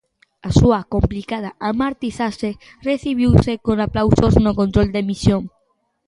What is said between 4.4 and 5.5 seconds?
no control de misión.